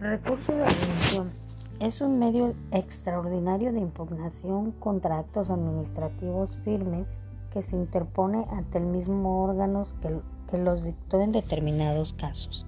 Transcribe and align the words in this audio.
Recurso 0.00 0.52
de 0.52 0.64
revisión 0.64 1.44
es 1.80 2.00
un 2.00 2.18
medio 2.18 2.54
extraordinario 2.70 3.72
de 3.72 3.80
impugnación 3.80 4.72
contra 4.72 5.18
actos 5.18 5.50
administrativos 5.50 6.58
firmes 6.64 7.16
que 7.50 7.62
se 7.62 7.76
interpone 7.76 8.44
ante 8.50 8.78
el 8.78 8.84
mismo 8.84 9.42
órgano 9.42 9.86
que, 10.00 10.20
que 10.50 10.58
los 10.58 10.84
dictó 10.84 11.20
en 11.20 11.32
determinados 11.32 12.12
casos. 12.12 12.66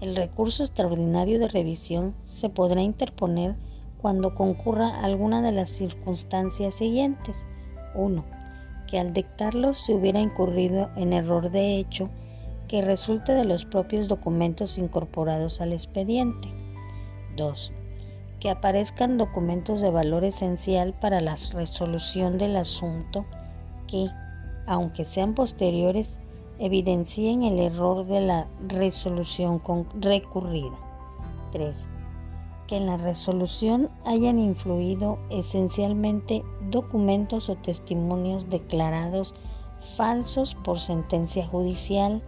El 0.00 0.16
recurso 0.16 0.64
extraordinario 0.64 1.38
de 1.38 1.48
revisión 1.48 2.14
se 2.28 2.48
podrá 2.48 2.80
interponer 2.80 3.56
cuando 4.00 4.34
concurra 4.34 5.02
alguna 5.04 5.42
de 5.42 5.52
las 5.52 5.70
circunstancias 5.70 6.74
siguientes. 6.76 7.46
1. 7.94 8.24
Que 8.88 8.98
al 8.98 9.12
dictarlo 9.12 9.74
se 9.74 9.94
hubiera 9.94 10.20
incurrido 10.20 10.88
en 10.96 11.12
error 11.12 11.50
de 11.50 11.78
hecho 11.78 12.08
que 12.70 12.82
resulte 12.82 13.32
de 13.32 13.42
los 13.42 13.64
propios 13.64 14.06
documentos 14.06 14.78
incorporados 14.78 15.60
al 15.60 15.72
expediente. 15.72 16.48
2. 17.36 17.72
Que 18.38 18.48
aparezcan 18.48 19.18
documentos 19.18 19.80
de 19.80 19.90
valor 19.90 20.22
esencial 20.22 20.94
para 20.94 21.20
la 21.20 21.34
resolución 21.52 22.38
del 22.38 22.54
asunto 22.54 23.26
que, 23.88 24.06
aunque 24.68 25.04
sean 25.04 25.34
posteriores, 25.34 26.20
evidencien 26.60 27.42
el 27.42 27.58
error 27.58 28.06
de 28.06 28.20
la 28.20 28.46
resolución 28.68 29.60
recurrida. 29.98 30.78
3. 31.50 31.88
Que 32.68 32.76
en 32.76 32.86
la 32.86 32.98
resolución 32.98 33.88
hayan 34.04 34.38
influido 34.38 35.18
esencialmente 35.28 36.44
documentos 36.70 37.48
o 37.48 37.56
testimonios 37.56 38.48
declarados 38.48 39.34
falsos 39.96 40.54
por 40.54 40.78
sentencia 40.78 41.44
judicial 41.44 42.22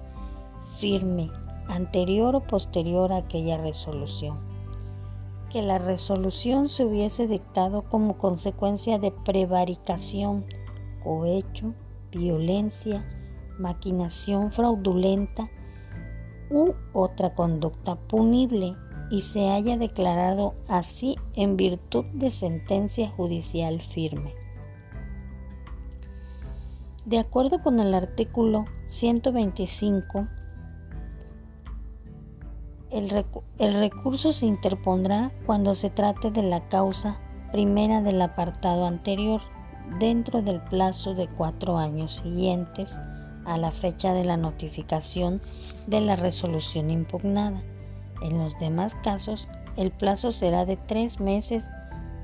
firme 0.78 1.30
anterior 1.68 2.34
o 2.34 2.40
posterior 2.40 3.12
a 3.12 3.18
aquella 3.18 3.59
resolución. 3.59 4.38
Que 5.51 5.62
la 5.62 5.79
resolución 5.79 6.68
se 6.68 6.84
hubiese 6.84 7.26
dictado 7.26 7.82
como 7.82 8.18
consecuencia 8.18 8.98
de 8.98 9.12
prevaricación, 9.12 10.46
cohecho, 11.02 11.74
violencia, 12.10 13.04
maquinación 13.59 14.51
fraudulenta 14.51 15.51
u 16.51 16.73
otra 16.92 17.34
conducta 17.34 17.96
punible 17.96 18.74
y 19.10 19.23
se 19.23 19.51
haya 19.51 19.76
declarado 19.76 20.54
así 20.68 21.16
en 21.34 21.57
virtud 21.57 22.04
de 22.14 22.30
sentencia 22.30 23.10
judicial 23.10 23.82
firme. 23.82 24.34
De 27.04 27.18
acuerdo 27.18 27.62
con 27.62 27.80
el 27.80 27.95
artículo 27.95 28.64
125, 28.86 30.29
el, 32.93 33.74
recurso 33.74 34.35
se 34.35 34.45
interpondrá 34.45 35.32
cuando 35.46 35.74
se 35.74 35.88
trate 35.88 36.30
de 36.30 36.43
la 36.43 36.68
causa 36.68 37.18
primera 37.51 38.02
del 38.02 38.21
apartado 38.21 38.85
anterior 38.85 39.40
dentro 39.98 40.43
del 40.43 40.60
plazo 40.60 41.15
de 41.15 41.26
cuatro 41.26 41.79
años 41.79 42.23
siguientes 42.23 42.98
a 43.46 43.57
la 43.57 43.70
fecha 43.70 44.13
de 44.13 44.24
la 44.24 44.37
notificación 44.37 45.40
de 45.87 46.02
la 46.02 46.16
resolución 46.16 46.90
impugnada. 46.90 47.63
En 48.23 48.38
los 48.38 48.59
demás 48.59 48.95
casos, 49.02 49.48
el 49.76 49.90
plazo 49.90 50.30
será 50.30 50.66
de 50.66 50.76
tres 50.76 51.18
meses 51.18 51.70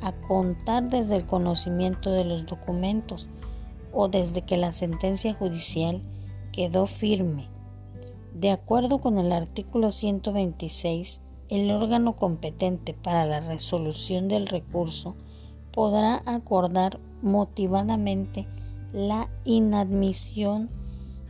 a 0.02 0.12
contar 0.12 0.84
desde 0.90 1.16
el 1.16 1.26
conocimiento 1.26 2.12
de 2.12 2.24
los 2.24 2.46
documentos 2.46 3.26
o 3.92 4.08
desde 4.08 4.42
que 4.42 4.58
la 4.58 4.72
sentencia 4.72 5.32
judicial 5.32 6.02
quedó 6.52 6.86
firme. 6.86 7.48
De 8.38 8.52
acuerdo 8.52 9.00
con 9.00 9.18
el 9.18 9.32
artículo 9.32 9.90
126, 9.90 11.20
el 11.48 11.72
órgano 11.72 12.14
competente 12.14 12.94
para 12.94 13.24
la 13.24 13.40
resolución 13.40 14.28
del 14.28 14.46
recurso 14.46 15.16
podrá 15.72 16.22
acordar 16.24 17.00
motivadamente 17.20 18.46
la 18.92 19.28
inadmisión 19.44 20.70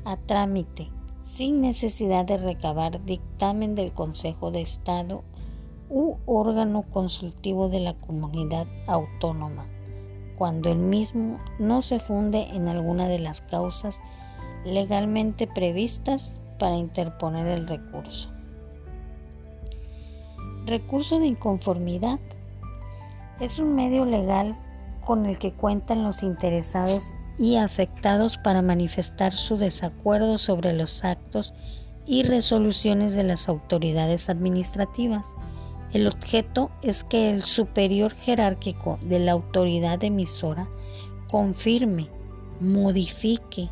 a 0.05 0.19
trámite 0.19 0.89
sin 1.25 1.63
necesidad 1.63 2.27
de 2.27 2.37
recabar 2.37 3.03
dictamen 3.03 3.75
del 3.75 3.95
Consejo 3.95 4.51
de 4.51 4.61
Estado 4.61 5.25
u 5.89 6.17
órgano 6.27 6.83
consultivo 6.83 7.71
de 7.71 7.81
la 7.81 7.95
comunidad 7.95 8.67
autónoma, 8.87 9.65
cuando 10.37 10.71
el 10.71 10.79
mismo 10.79 11.41
no 11.59 11.81
se 11.81 12.01
funde 12.01 12.49
en 12.51 12.69
alguna 12.69 13.09
de 13.09 13.19
las 13.19 13.41
causas 13.41 13.99
legalmente 14.67 15.47
previstas 15.47 16.39
para 16.59 16.77
interponer 16.77 17.47
el 17.47 17.67
recurso. 17.67 18.31
Recurso 20.67 21.19
de 21.19 21.27
inconformidad 21.27 22.19
es 23.41 23.59
un 23.59 23.75
medio 23.75 24.05
legal 24.05 24.57
con 25.05 25.25
el 25.27 25.39
que 25.39 25.53
cuentan 25.53 26.03
los 26.03 26.23
interesados 26.23 27.15
y 27.39 27.57
afectados 27.57 28.37
para 28.37 28.63
manifestar 28.63 29.33
su 29.33 29.57
desacuerdo 29.57 30.39
sobre 30.39 30.73
los 30.73 31.05
actos 31.05 31.55
y 32.05 32.25
resoluciones 32.25 33.15
de 33.15 33.23
las 33.23 33.49
autoridades 33.49 34.29
administrativas. 34.29 35.27
El 35.93 36.07
objeto 36.07 36.71
es 36.83 37.05
que 37.05 37.31
el 37.31 37.45
superior 37.45 38.15
jerárquico 38.15 38.99
de 39.03 39.21
la 39.21 39.33
autoridad 39.33 40.03
emisora 40.05 40.69
confirme, 41.31 42.09
modifique, 42.61 43.71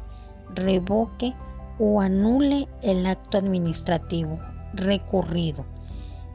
revoque 0.55 1.35
o 1.79 2.01
anule 2.01 2.69
el 2.83 3.07
acto 3.07 3.39
administrativo 3.39 4.39
recurrido, 4.73 5.65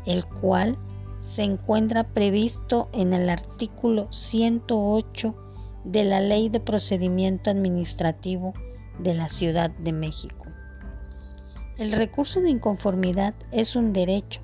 el 0.05 0.25
cual 0.25 0.77
se 1.21 1.43
encuentra 1.43 2.03
previsto 2.03 2.89
en 2.93 3.13
el 3.13 3.29
artículo 3.29 4.11
108 4.11 5.35
de 5.83 6.03
la 6.03 6.19
Ley 6.19 6.49
de 6.49 6.59
Procedimiento 6.59 7.49
Administrativo 7.49 8.53
de 8.99 9.13
la 9.13 9.29
Ciudad 9.29 9.69
de 9.69 9.91
México. 9.91 10.45
El 11.77 11.91
recurso 11.91 12.41
de 12.41 12.49
inconformidad 12.49 13.33
es 13.51 13.75
un 13.75 13.93
derecho 13.93 14.41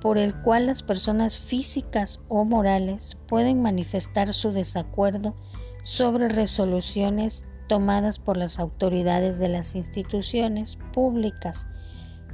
por 0.00 0.16
el 0.16 0.34
cual 0.34 0.66
las 0.66 0.82
personas 0.82 1.36
físicas 1.36 2.20
o 2.28 2.44
morales 2.44 3.18
pueden 3.28 3.60
manifestar 3.60 4.32
su 4.32 4.52
desacuerdo 4.52 5.34
sobre 5.82 6.28
resoluciones 6.28 7.44
tomadas 7.70 8.18
por 8.18 8.36
las 8.36 8.58
autoridades 8.58 9.38
de 9.38 9.46
las 9.46 9.76
instituciones 9.76 10.76
públicas, 10.92 11.68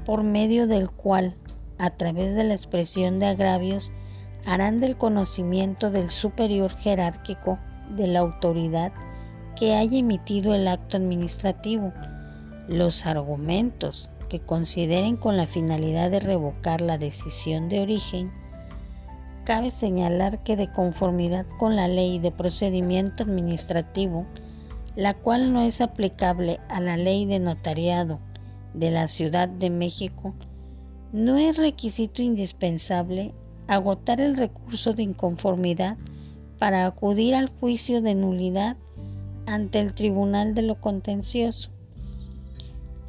por 0.07 0.23
medio 0.23 0.67
del 0.67 0.89
cual, 0.89 1.35
a 1.77 1.91
través 1.91 2.35
de 2.35 2.43
la 2.43 2.55
expresión 2.55 3.19
de 3.19 3.27
agravios, 3.27 3.93
harán 4.47 4.81
del 4.81 4.97
conocimiento 4.97 5.91
del 5.91 6.09
superior 6.09 6.75
jerárquico 6.79 7.59
de 7.95 8.07
la 8.07 8.21
autoridad 8.21 8.93
que 9.57 9.75
haya 9.75 9.99
emitido 9.99 10.55
el 10.55 10.67
acto 10.69 10.97
administrativo, 10.97 11.93
los 12.67 13.05
argumentos 13.05 14.09
que 14.31 14.41
consideren 14.41 15.19
con 15.19 15.37
la 15.37 15.47
finalidad 15.47 16.11
de 16.11 16.21
revocar 16.21 16.81
la 16.81 16.97
decisión 16.97 17.69
de 17.69 17.81
origen, 17.81 18.33
cabe 19.45 19.71
señalar 19.71 20.43
que 20.45 20.57
de 20.57 20.73
conformidad 20.73 21.45
con 21.59 21.77
la 21.77 21.89
ley 21.89 22.19
de 22.21 22.33
procedimiento 22.33 23.25
administrativo, 23.25 24.25
la 24.97 25.13
cual 25.13 25.53
no 25.53 25.61
es 25.61 25.83
aplicable 25.83 26.59
a 26.69 26.81
la 26.81 26.97
ley 26.97 27.27
de 27.27 27.39
notariado 27.39 28.19
de 28.73 28.91
la 28.91 29.09
Ciudad 29.09 29.47
de 29.47 29.69
México, 29.69 30.35
no 31.13 31.37
es 31.37 31.59
requisito 31.59 32.23
indispensable 32.23 33.35
agotar 33.69 34.21
el 34.21 34.37
recurso 34.37 34.95
de 34.95 35.03
inconformidad 35.03 35.99
para 36.59 36.87
acudir 36.87 37.35
al 37.35 37.51
juicio 37.61 38.01
de 38.01 38.15
nulidad 38.15 38.77
ante 39.45 39.81
el 39.81 39.93
Tribunal 39.93 40.55
de 40.55 40.63
lo 40.63 40.81
Contencioso 40.81 41.71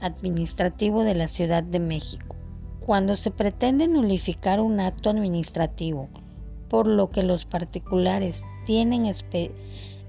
Administrativo 0.01 1.03
de 1.03 1.15
la 1.15 1.29
Ciudad 1.29 1.63
de 1.63 1.79
México. 1.79 2.35
Cuando 2.85 3.15
se 3.15 3.31
pretende 3.31 3.87
nulificar 3.87 4.59
un 4.59 4.81
acto 4.81 5.09
administrativo, 5.09 6.09
por 6.69 6.85
lo 6.85 7.09
que 7.09 7.23
los 7.23 7.45
particulares 7.45 8.43
tienen 8.65 9.05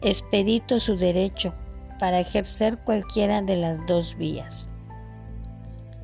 expedito 0.02 0.80
su 0.80 0.96
derecho 0.96 1.54
para 1.98 2.20
ejercer 2.20 2.78
cualquiera 2.78 3.42
de 3.42 3.56
las 3.56 3.86
dos 3.86 4.16
vías. 4.16 4.68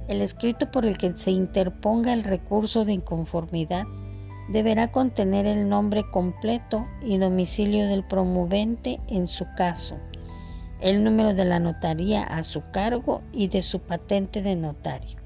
El 0.08 0.20
escrito 0.20 0.70
por 0.70 0.84
el 0.84 0.98
que 0.98 1.14
se 1.16 1.30
interponga 1.30 2.12
el 2.12 2.24
recurso 2.24 2.84
de 2.84 2.92
inconformidad 2.92 3.84
deberá 4.48 4.92
contener 4.92 5.46
el 5.46 5.68
nombre 5.68 6.04
completo 6.10 6.86
y 7.02 7.16
domicilio 7.16 7.86
del 7.86 8.04
promovente 8.04 9.00
en 9.08 9.26
su 9.28 9.46
caso, 9.56 9.96
el 10.80 11.02
número 11.02 11.32
de 11.32 11.46
la 11.46 11.58
notaría 11.58 12.22
a 12.22 12.44
su 12.44 12.62
cargo 12.70 13.22
y 13.32 13.48
de 13.48 13.62
su 13.62 13.80
patente 13.80 14.42
de 14.42 14.56
notario. 14.56 15.18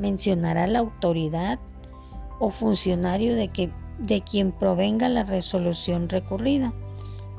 Mencionará 0.00 0.66
la 0.66 0.80
autoridad 0.80 1.60
o 2.40 2.50
funcionario 2.50 3.36
de, 3.36 3.48
que, 3.48 3.70
de 3.98 4.22
quien 4.22 4.50
provenga 4.50 5.08
la 5.08 5.22
resolución 5.22 6.08
recurrida, 6.08 6.72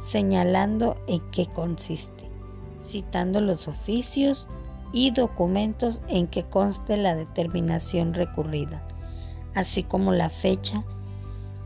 señalando 0.02 0.96
en 1.08 1.20
qué 1.32 1.48
consiste, 1.48 2.29
citando 2.82 3.42
los 3.42 3.68
oficios 3.68 4.48
y 4.92 5.12
documentos 5.12 6.02
en 6.08 6.28
que 6.28 6.44
conste 6.44 6.98
la 6.98 7.16
determinación 7.16 8.14
recurrida, 8.14 8.84
así 9.54 9.84
como 9.84 10.12
la 10.12 10.30
fecha 10.30 10.84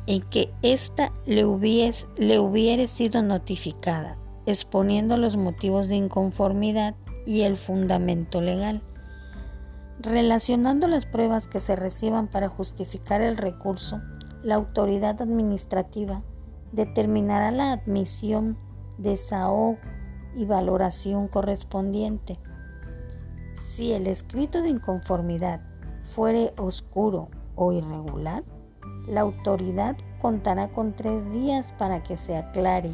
en 0.05 0.21
que 0.21 0.51
ésta 0.61 1.13
le, 1.25 1.45
hubiese, 1.45 2.07
le 2.17 2.39
hubiere 2.39 2.87
sido 2.87 3.21
notificada, 3.23 4.17
exponiendo 4.45 5.15
los 5.17 5.37
motivos 5.37 5.87
de 5.87 5.95
inconformidad 5.95 6.95
y 7.25 7.41
el 7.41 7.57
fundamento 7.57 8.41
legal. 8.41 8.81
Relacionando 9.99 10.87
las 10.87 11.05
pruebas 11.05 11.47
que 11.47 11.61
se 11.61 11.77
reciban 11.77 12.27
para 12.27 12.49
justificar 12.49 13.21
el 13.21 13.37
recurso, 13.37 14.01
la 14.43 14.55
autoridad 14.55 15.21
administrativa 15.21 16.21
determinará 16.73 17.51
la 17.51 17.71
admisión, 17.71 18.57
desahogo 18.97 19.77
y 20.35 20.45
valoración 20.45 21.27
correspondiente. 21.27 22.37
Si 23.57 23.93
el 23.93 24.07
escrito 24.07 24.61
de 24.61 24.69
inconformidad 24.69 25.61
fuere 26.05 26.53
oscuro 26.57 27.29
o 27.55 27.71
irregular, 27.71 28.43
la 29.07 29.21
autoridad 29.21 29.95
contará 30.21 30.69
con 30.69 30.93
tres 30.93 31.29
días 31.31 31.73
para 31.77 32.03
que 32.03 32.17
se 32.17 32.37
aclare, 32.37 32.91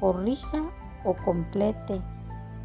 corrija 0.00 0.62
o 1.04 1.14
complete 1.14 2.00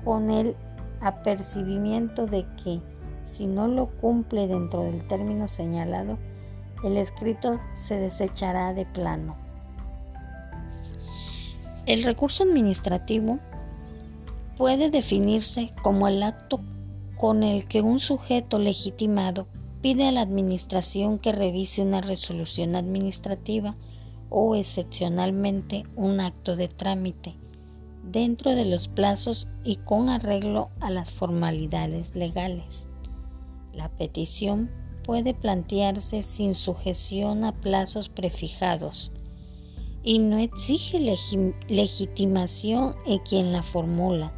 con 0.03 0.31
el 0.31 0.55
apercibimiento 1.01 2.25
de 2.25 2.45
que 2.63 2.81
si 3.25 3.45
no 3.45 3.67
lo 3.67 3.87
cumple 3.87 4.47
dentro 4.47 4.83
del 4.83 5.07
término 5.07 5.47
señalado, 5.47 6.17
el 6.83 6.97
escrito 6.97 7.59
se 7.75 7.97
desechará 7.97 8.73
de 8.73 8.85
plano. 8.85 9.35
El 11.85 12.03
recurso 12.03 12.43
administrativo 12.43 13.39
puede 14.57 14.89
definirse 14.89 15.73
como 15.81 16.07
el 16.07 16.23
acto 16.23 16.61
con 17.17 17.43
el 17.43 17.67
que 17.67 17.81
un 17.81 17.99
sujeto 17.99 18.59
legitimado 18.59 19.47
pide 19.81 20.07
a 20.07 20.11
la 20.11 20.21
Administración 20.21 21.19
que 21.19 21.31
revise 21.31 21.81
una 21.81 22.01
resolución 22.01 22.75
administrativa 22.75 23.75
o 24.29 24.55
excepcionalmente 24.55 25.83
un 25.95 26.19
acto 26.19 26.55
de 26.55 26.67
trámite 26.67 27.35
dentro 28.03 28.55
de 28.55 28.65
los 28.65 28.87
plazos 28.87 29.47
y 29.63 29.77
con 29.77 30.09
arreglo 30.09 30.69
a 30.79 30.89
las 30.89 31.11
formalidades 31.11 32.15
legales. 32.15 32.87
La 33.73 33.89
petición 33.89 34.69
puede 35.03 35.33
plantearse 35.33 36.21
sin 36.21 36.55
sujeción 36.55 37.43
a 37.43 37.53
plazos 37.53 38.09
prefijados 38.09 39.11
y 40.03 40.19
no 40.19 40.37
exige 40.37 40.99
legitimación 41.69 42.95
en 43.05 43.19
quien 43.19 43.53
la 43.53 43.63
formula. 43.63 44.33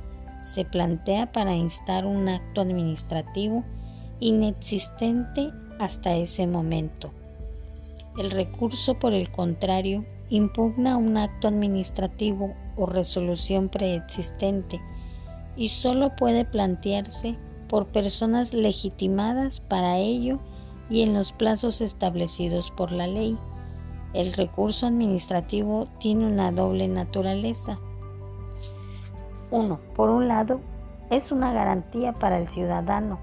Se 0.46 0.64
plantea 0.64 1.32
para 1.32 1.56
instar 1.56 2.06
un 2.06 2.30
acto 2.30 2.62
administrativo 2.62 3.66
inexistente 4.20 5.52
hasta 5.80 6.16
ese 6.16 6.48
momento. 6.48 7.12
El 8.18 8.32
recurso, 8.32 8.98
por 8.98 9.14
el 9.14 9.30
contrario, 9.32 10.06
impugna 10.30 10.98
un 10.98 11.18
acto 11.18 11.48
administrativo 11.48 12.54
o 12.78 12.86
resolución 12.86 13.70
preexistente 13.70 14.80
y 15.58 15.70
solo 15.70 16.16
puede 16.16 16.46
plantearse 16.46 17.36
por 17.68 17.88
personas 17.88 18.54
legitimadas 18.54 19.60
para 19.60 19.98
ello 19.98 20.40
y 20.90 21.02
en 21.02 21.14
los 21.14 21.34
plazos 21.34 21.82
establecidos 21.82 22.72
por 22.72 22.92
la 22.92 23.08
ley. 23.08 23.38
El 24.14 24.34
recurso 24.34 24.86
administrativo 24.86 25.88
tiene 26.00 26.28
una 26.28 26.52
doble 26.52 26.88
naturaleza. 26.88 27.80
Uno, 29.52 29.80
por 29.96 30.10
un 30.10 30.28
lado, 30.28 30.60
es 31.10 31.32
una 31.32 31.54
garantía 31.54 32.14
para 32.14 32.40
el 32.40 32.48
ciudadano 32.48 33.20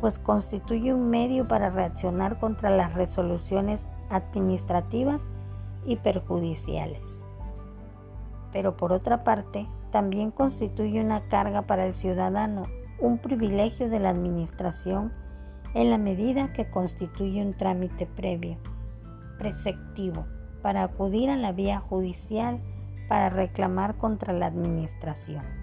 pues 0.00 0.18
constituye 0.18 0.94
un 0.94 1.10
medio 1.10 1.46
para 1.46 1.70
reaccionar 1.70 2.38
contra 2.38 2.70
las 2.70 2.94
resoluciones 2.94 3.86
administrativas 4.08 5.28
y 5.84 5.96
perjudiciales. 5.96 7.20
Pero 8.52 8.76
por 8.76 8.92
otra 8.92 9.22
parte, 9.22 9.66
también 9.92 10.30
constituye 10.30 11.00
una 11.00 11.28
carga 11.28 11.62
para 11.62 11.86
el 11.86 11.94
ciudadano, 11.94 12.64
un 12.98 13.18
privilegio 13.18 13.88
de 13.88 14.00
la 14.00 14.10
administración 14.10 15.12
en 15.74 15.90
la 15.90 15.98
medida 15.98 16.52
que 16.52 16.68
constituye 16.68 17.42
un 17.42 17.54
trámite 17.54 18.06
previo, 18.06 18.56
preceptivo, 19.38 20.24
para 20.62 20.82
acudir 20.82 21.30
a 21.30 21.36
la 21.36 21.52
vía 21.52 21.80
judicial 21.80 22.60
para 23.08 23.30
reclamar 23.30 23.96
contra 23.96 24.32
la 24.32 24.46
administración. 24.46 25.59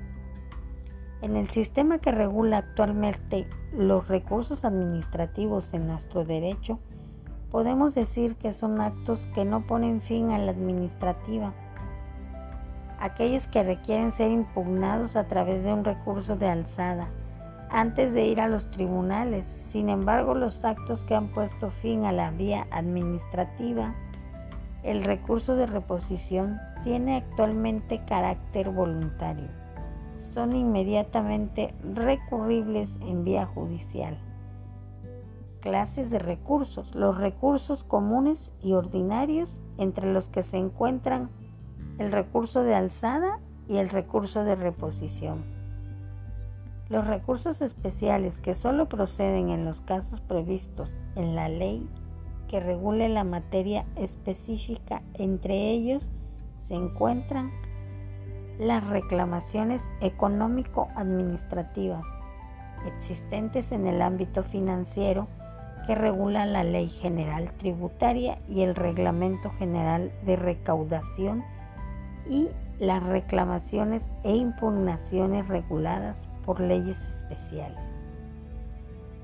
En 1.19 1.35
el 1.35 1.49
sistema 1.49 1.97
que 1.97 2.11
regula 2.11 2.59
actualmente 2.59 3.47
los 3.73 4.07
recursos 4.07 4.63
administrativos 4.63 5.73
en 5.73 5.87
nuestro 5.87 6.25
derecho, 6.25 6.77
podemos 7.49 7.95
decir 7.95 8.35
que 8.35 8.53
son 8.53 8.79
actos 8.79 9.27
que 9.33 9.43
no 9.43 9.65
ponen 9.65 10.01
fin 10.01 10.29
a 10.29 10.37
la 10.37 10.51
administrativa, 10.51 11.53
aquellos 12.99 13.47
que 13.47 13.63
requieren 13.63 14.11
ser 14.11 14.29
impugnados 14.29 15.15
a 15.15 15.23
través 15.23 15.63
de 15.63 15.73
un 15.73 15.83
recurso 15.83 16.35
de 16.35 16.49
alzada, 16.49 17.07
antes 17.71 18.13
de 18.13 18.27
ir 18.27 18.39
a 18.39 18.47
los 18.47 18.69
tribunales. 18.69 19.49
Sin 19.49 19.89
embargo, 19.89 20.35
los 20.35 20.63
actos 20.63 21.03
que 21.03 21.15
han 21.15 21.29
puesto 21.29 21.71
fin 21.71 22.05
a 22.05 22.11
la 22.11 22.29
vía 22.29 22.67
administrativa, 22.69 23.95
el 24.83 25.03
recurso 25.03 25.55
de 25.55 25.65
reposición 25.65 26.59
tiene 26.83 27.17
actualmente 27.17 28.05
carácter 28.05 28.69
voluntario 28.69 29.66
son 30.37 30.55
inmediatamente 30.55 31.73
recurribles 31.95 32.95
en 33.01 33.23
vía 33.23 33.47
judicial. 33.47 34.19
Clases 35.61 36.11
de 36.11 36.19
recursos. 36.19 36.93
Los 36.93 37.17
recursos 37.17 37.83
comunes 37.83 38.53
y 38.61 38.73
ordinarios 38.73 39.49
entre 39.79 40.13
los 40.13 40.27
que 40.27 40.43
se 40.43 40.57
encuentran 40.57 41.31
el 41.97 42.11
recurso 42.11 42.61
de 42.61 42.75
alzada 42.75 43.39
y 43.67 43.77
el 43.77 43.89
recurso 43.89 44.43
de 44.43 44.53
reposición. 44.53 45.43
Los 46.87 47.07
recursos 47.07 47.63
especiales 47.63 48.37
que 48.37 48.53
solo 48.53 48.87
proceden 48.87 49.49
en 49.49 49.65
los 49.65 49.81
casos 49.81 50.21
previstos 50.21 50.99
en 51.15 51.35
la 51.35 51.49
ley 51.49 51.89
que 52.47 52.59
regule 52.59 53.09
la 53.09 53.23
materia 53.23 53.87
específica, 53.95 55.01
entre 55.15 55.71
ellos 55.71 56.07
se 56.67 56.75
encuentran 56.75 57.49
las 58.59 58.87
reclamaciones 58.87 59.81
económico-administrativas 60.01 62.05
existentes 62.85 63.71
en 63.71 63.87
el 63.87 64.01
ámbito 64.01 64.43
financiero 64.43 65.27
que 65.85 65.95
regulan 65.95 66.53
la 66.53 66.63
Ley 66.63 66.89
General 66.89 67.51
Tributaria 67.57 68.39
y 68.49 68.61
el 68.61 68.75
Reglamento 68.75 69.51
General 69.51 70.11
de 70.25 70.35
Recaudación 70.35 71.43
y 72.29 72.49
las 72.79 73.03
reclamaciones 73.03 74.11
e 74.23 74.35
impugnaciones 74.35 75.47
reguladas 75.47 76.17
por 76.45 76.59
leyes 76.59 77.05
especiales. 77.07 78.05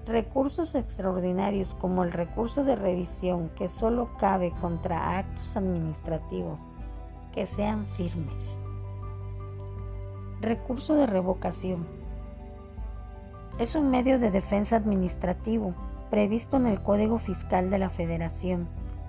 Recursos 0.06 0.76
extraordinarios 0.76 1.74
como 1.76 2.04
el 2.04 2.12
recurso 2.12 2.64
de 2.64 2.76
revisión 2.76 3.50
que 3.58 3.70
solo 3.70 4.10
cabe 4.20 4.52
contra 4.60 5.18
actos 5.18 5.56
administrativos 5.56 6.60
que 7.34 7.48
sean 7.48 7.86
firmes. 7.88 8.60
Recurso 10.44 10.96
de 10.96 11.06
revocación. 11.06 11.88
Es 13.60 13.76
un 13.76 13.90
medio 13.90 14.20
de 14.20 14.30
defensa 14.30 14.76
administrativo 14.76 15.74
previsto 16.10 16.58
en 16.58 16.68
el 16.68 16.82
Código 16.82 17.18
Fiscal 17.18 17.70
de 17.70 17.78
la 17.78 17.90
Federación 17.90 18.68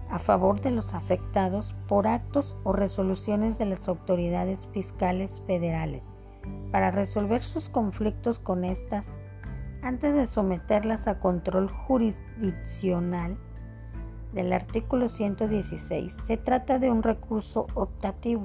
a 0.09 0.21
favor 0.21 0.61
de 0.61 0.71
los 0.71 0.95
afectados 0.95 1.75
por 1.89 2.07
actos 2.07 2.55
o 2.63 2.73
resoluciones 2.73 3.59
de 3.59 3.65
las 3.65 3.89
autoridades 3.89 4.69
fiscales 4.69 5.43
federales 5.45 6.05
para 6.71 6.93
resolver 6.93 7.43
sus 7.43 7.69
conflictos 7.69 8.39
con 8.39 8.65
estas 8.65 9.19
antes 9.83 10.15
de 10.15 10.29
someterlas 10.29 11.09
a 11.09 11.19
control 11.19 11.69
jurisdiccional 11.69 13.37
del 14.33 14.53
artículo 14.53 15.09
116. 15.09 16.15
Se 16.15 16.37
trata 16.37 16.79
de 16.79 16.93
un 16.93 17.03
recurso 17.03 17.67
optativo. 17.75 18.45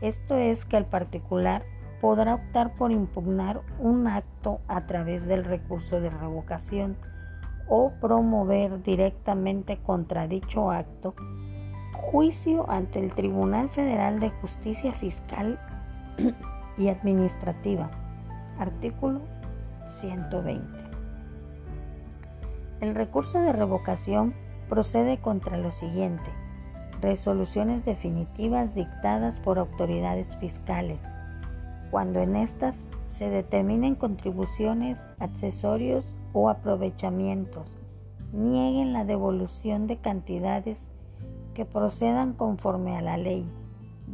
Esto 0.00 0.38
es 0.38 0.64
que 0.64 0.78
el 0.78 0.86
particular 0.86 1.64
podrá 2.00 2.34
optar 2.34 2.74
por 2.76 2.92
impugnar 2.92 3.62
un 3.78 4.06
acto 4.06 4.60
a 4.68 4.86
través 4.86 5.26
del 5.26 5.44
recurso 5.44 6.00
de 6.00 6.10
revocación 6.10 6.96
o 7.68 7.92
promover 8.00 8.82
directamente 8.82 9.78
contra 9.78 10.26
dicho 10.26 10.70
acto 10.70 11.14
juicio 11.92 12.70
ante 12.70 13.00
el 13.00 13.12
Tribunal 13.12 13.68
Federal 13.68 14.18
de 14.20 14.30
Justicia 14.30 14.94
Fiscal 14.94 15.58
y 16.78 16.88
Administrativa. 16.88 17.90
Artículo 18.58 19.20
120. 19.88 20.64
El 22.80 22.94
recurso 22.94 23.40
de 23.40 23.52
revocación 23.52 24.34
procede 24.68 25.18
contra 25.18 25.58
lo 25.58 25.72
siguiente. 25.72 26.30
Resoluciones 27.02 27.84
definitivas 27.84 28.74
dictadas 28.74 29.40
por 29.40 29.58
autoridades 29.58 30.36
fiscales 30.36 31.02
cuando 31.90 32.20
en 32.20 32.36
estas 32.36 32.88
se 33.08 33.30
determinen 33.30 33.94
contribuciones, 33.94 35.08
accesorios 35.18 36.06
o 36.32 36.48
aprovechamientos, 36.48 37.74
nieguen 38.32 38.92
la 38.92 39.04
devolución 39.04 39.86
de 39.86 39.96
cantidades 39.96 40.90
que 41.54 41.64
procedan 41.64 42.34
conforme 42.34 42.96
a 42.96 43.02
la 43.02 43.16
ley, 43.16 43.44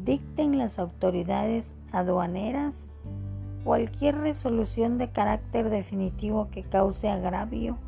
dicten 0.05 0.59
las 0.59 0.79
autoridades 0.79 1.75
aduaneras 1.93 2.91
cualquier 3.65 4.19
resolución 4.19 4.99
de 4.99 5.09
carácter 5.09 5.71
definitivo 5.71 6.49
que 6.51 6.63
cause 6.63 7.09
agravio 7.09 7.79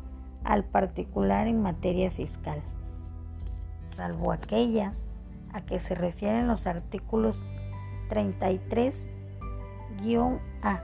al 0.43 0.63
particular 0.63 1.47
en 1.47 1.61
materia 1.61 2.09
fiscal, 2.09 2.61
salvo 3.89 4.31
aquellas 4.31 5.03
a 5.53 5.61
que 5.61 5.79
se 5.79 5.95
refieren 5.95 6.47
los 6.47 6.67
artículos 6.67 7.43
33-A, 9.97 10.81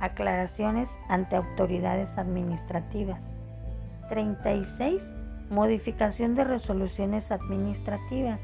aclaraciones 0.00 0.90
ante 1.08 1.36
autoridades 1.36 2.16
administrativas, 2.16 3.20
36, 4.08 5.02
modificación 5.50 6.34
de 6.34 6.44
resoluciones 6.44 7.30
administrativas. 7.30 8.40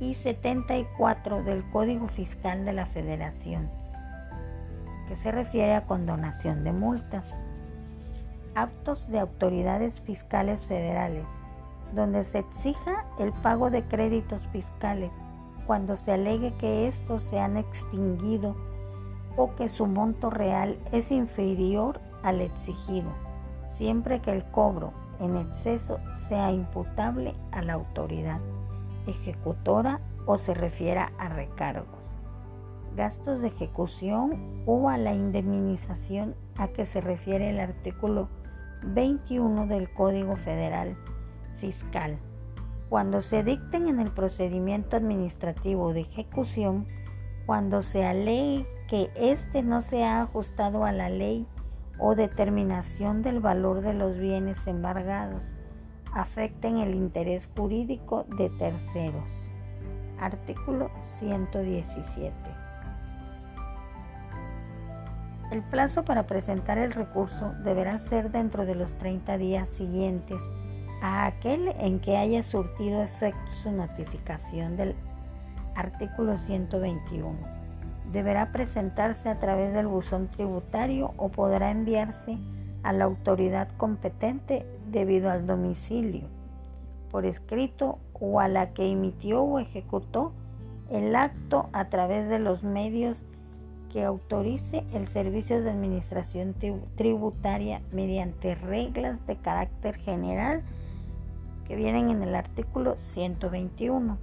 Y 0.00 0.14
74 0.14 1.44
del 1.44 1.62
Código 1.70 2.08
Fiscal 2.08 2.64
de 2.64 2.72
la 2.72 2.86
Federación, 2.86 3.70
que 5.06 5.14
se 5.14 5.30
refiere 5.30 5.74
a 5.74 5.84
condonación 5.84 6.64
de 6.64 6.72
multas. 6.72 7.38
Actos 8.56 9.08
de 9.08 9.20
autoridades 9.20 10.00
fiscales 10.00 10.66
federales, 10.66 11.26
donde 11.94 12.24
se 12.24 12.40
exija 12.40 13.04
el 13.20 13.32
pago 13.32 13.70
de 13.70 13.84
créditos 13.84 14.44
fiscales 14.48 15.12
cuando 15.68 15.96
se 15.96 16.10
alegue 16.10 16.52
que 16.54 16.88
estos 16.88 17.22
se 17.22 17.38
han 17.38 17.56
extinguido 17.56 18.56
o 19.36 19.54
que 19.54 19.68
su 19.68 19.86
monto 19.86 20.30
real 20.30 20.78
es 20.92 21.10
inferior 21.10 22.00
al 22.22 22.40
exigido, 22.40 23.10
siempre 23.68 24.20
que 24.20 24.32
el 24.32 24.44
cobro 24.44 24.92
en 25.20 25.36
exceso 25.36 25.98
sea 26.14 26.50
imputable 26.50 27.34
a 27.52 27.62
la 27.62 27.74
autoridad 27.74 28.40
ejecutora 29.06 30.00
o 30.26 30.38
se 30.38 30.54
refiera 30.54 31.12
a 31.18 31.28
recargos, 31.28 31.86
gastos 32.96 33.40
de 33.40 33.48
ejecución 33.48 34.62
o 34.66 34.88
a 34.88 34.98
la 34.98 35.14
indemnización 35.14 36.34
a 36.56 36.68
que 36.68 36.86
se 36.86 37.00
refiere 37.00 37.50
el 37.50 37.60
artículo 37.60 38.28
21 38.84 39.66
del 39.66 39.92
Código 39.92 40.36
Federal 40.36 40.96
Fiscal. 41.56 42.18
Cuando 42.88 43.22
se 43.22 43.42
dicten 43.42 43.88
en 43.88 44.00
el 44.00 44.10
procedimiento 44.10 44.96
administrativo 44.96 45.92
de 45.92 46.00
ejecución, 46.00 46.86
cuando 47.52 47.82
se 47.82 48.02
alegue 48.02 48.66
que 48.88 49.10
éste 49.14 49.62
no 49.62 49.82
se 49.82 50.04
ha 50.04 50.22
ajustado 50.22 50.86
a 50.86 50.92
la 50.92 51.10
ley 51.10 51.46
o 51.98 52.14
determinación 52.14 53.20
del 53.20 53.40
valor 53.40 53.82
de 53.82 53.92
los 53.92 54.16
bienes 54.16 54.66
embargados, 54.66 55.42
afecten 56.14 56.78
el 56.78 56.94
interés 56.94 57.46
jurídico 57.54 58.24
de 58.38 58.48
terceros. 58.48 59.30
Artículo 60.18 60.90
117. 61.18 62.32
El 65.50 65.60
plazo 65.64 66.06
para 66.06 66.26
presentar 66.26 66.78
el 66.78 66.92
recurso 66.92 67.52
deberá 67.64 67.98
ser 67.98 68.30
dentro 68.30 68.64
de 68.64 68.76
los 68.76 68.94
30 68.94 69.36
días 69.36 69.68
siguientes 69.68 70.40
a 71.02 71.26
aquel 71.26 71.68
en 71.78 72.00
que 72.00 72.16
haya 72.16 72.44
surtido 72.44 73.02
efecto 73.02 73.52
su 73.62 73.70
notificación 73.72 74.78
del 74.78 74.94
artículo 75.74 76.38
121. 76.38 77.36
Deberá 78.12 78.52
presentarse 78.52 79.28
a 79.28 79.38
través 79.38 79.72
del 79.72 79.86
buzón 79.86 80.28
tributario 80.28 81.12
o 81.16 81.28
podrá 81.28 81.70
enviarse 81.70 82.38
a 82.82 82.92
la 82.92 83.04
autoridad 83.04 83.68
competente 83.76 84.66
debido 84.90 85.30
al 85.30 85.46
domicilio 85.46 86.28
por 87.12 87.26
escrito 87.26 87.98
o 88.14 88.40
a 88.40 88.48
la 88.48 88.72
que 88.72 88.90
emitió 88.90 89.42
o 89.42 89.60
ejecutó 89.60 90.32
el 90.90 91.14
acto 91.14 91.68
a 91.72 91.84
través 91.84 92.28
de 92.28 92.38
los 92.38 92.64
medios 92.64 93.24
que 93.92 94.02
autorice 94.02 94.82
el 94.94 95.06
servicio 95.08 95.62
de 95.62 95.70
administración 95.70 96.54
tributaria 96.96 97.82
mediante 97.92 98.54
reglas 98.54 99.24
de 99.26 99.36
carácter 99.36 99.96
general 99.96 100.62
que 101.68 101.76
vienen 101.76 102.08
en 102.10 102.22
el 102.22 102.34
artículo 102.34 102.96
121. 103.00 104.16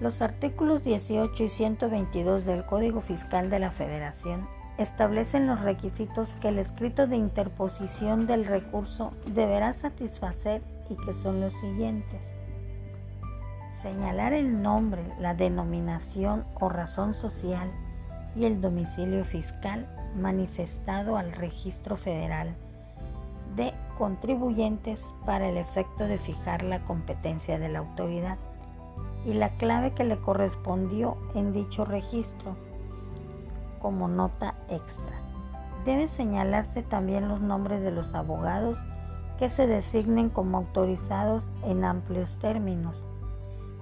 Los 0.00 0.22
artículos 0.22 0.84
18 0.84 1.42
y 1.42 1.48
122 1.48 2.44
del 2.44 2.64
Código 2.64 3.00
Fiscal 3.00 3.50
de 3.50 3.58
la 3.58 3.72
Federación 3.72 4.46
establecen 4.78 5.48
los 5.48 5.60
requisitos 5.60 6.36
que 6.36 6.50
el 6.50 6.60
escrito 6.60 7.08
de 7.08 7.16
interposición 7.16 8.28
del 8.28 8.44
recurso 8.44 9.12
deberá 9.26 9.74
satisfacer 9.74 10.62
y 10.88 10.94
que 11.04 11.14
son 11.14 11.40
los 11.40 11.52
siguientes. 11.54 12.32
Señalar 13.82 14.34
el 14.34 14.62
nombre, 14.62 15.02
la 15.18 15.34
denominación 15.34 16.44
o 16.60 16.68
razón 16.68 17.16
social 17.16 17.68
y 18.36 18.44
el 18.44 18.60
domicilio 18.60 19.24
fiscal 19.24 19.88
manifestado 20.16 21.16
al 21.16 21.32
registro 21.32 21.96
federal 21.96 22.54
de 23.56 23.72
contribuyentes 23.98 25.02
para 25.26 25.48
el 25.48 25.56
efecto 25.56 26.04
de 26.04 26.18
fijar 26.18 26.62
la 26.62 26.84
competencia 26.84 27.58
de 27.58 27.68
la 27.68 27.80
autoridad 27.80 28.38
y 29.24 29.34
la 29.34 29.50
clave 29.56 29.92
que 29.92 30.04
le 30.04 30.18
correspondió 30.18 31.16
en 31.34 31.52
dicho 31.52 31.84
registro 31.84 32.56
como 33.80 34.08
nota 34.08 34.54
extra. 34.68 35.16
Debe 35.84 36.08
señalarse 36.08 36.82
también 36.82 37.28
los 37.28 37.40
nombres 37.40 37.82
de 37.82 37.90
los 37.90 38.14
abogados 38.14 38.78
que 39.38 39.50
se 39.50 39.66
designen 39.66 40.30
como 40.30 40.58
autorizados 40.58 41.50
en 41.64 41.84
amplios 41.84 42.38
términos. 42.38 43.06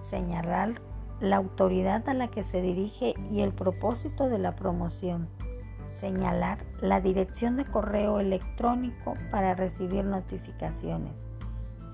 Señalar 0.05 0.81
la 1.21 1.37
autoridad 1.37 2.09
a 2.09 2.15
la 2.15 2.29
que 2.29 2.45
se 2.45 2.61
dirige 2.61 3.15
y 3.31 3.41
el 3.41 3.53
propósito 3.53 4.29
de 4.29 4.39
la 4.39 4.55
promoción. 4.55 5.29
Señalar 5.91 6.59
la 6.81 7.01
dirección 7.01 7.57
de 7.57 7.65
correo 7.65 8.21
electrónico 8.21 9.15
para 9.31 9.55
recibir 9.55 10.05
notificaciones. 10.05 11.15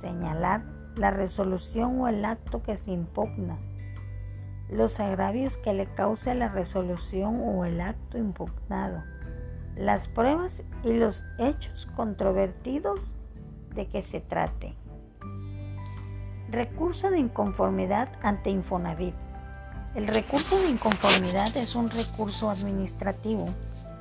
Señalar 0.00 0.64
la 0.97 1.11
resolución 1.11 2.01
o 2.01 2.09
el 2.09 2.25
acto 2.25 2.63
que 2.63 2.77
se 2.79 2.91
impugna 2.91 3.59
los 4.73 4.99
agravios 5.01 5.57
que 5.59 5.75
le 5.75 5.87
cause 5.87 6.35
la 6.35 6.49
resolución 6.49 7.41
o 7.45 7.65
el 7.67 7.81
acto 7.81 8.17
impugnado, 8.17 9.03
las 9.77 10.09
pruebas 10.09 10.63
y 10.83 10.95
los 10.95 11.23
hechos 11.39 11.87
controvertidos 11.95 13.01
de 13.75 13.87
que 13.87 14.03
se 14.03 14.21
trate. 14.21 14.75
Recurso 16.51 17.11
de 17.11 17.19
inconformidad 17.19 18.09
ante 18.23 18.51
Infonavit. 18.51 19.15
El 19.95 20.07
recurso 20.07 20.59
de 20.59 20.71
inconformidad 20.71 21.55
es 21.57 21.75
un 21.75 21.91
recurso 21.91 22.49
administrativo 22.49 23.47